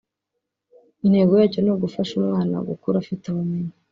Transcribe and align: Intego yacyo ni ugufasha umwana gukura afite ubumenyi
Intego 1.05 1.31
yacyo 1.41 1.59
ni 1.61 1.69
ugufasha 1.73 2.11
umwana 2.19 2.55
gukura 2.69 2.95
afite 2.99 3.23
ubumenyi 3.27 3.73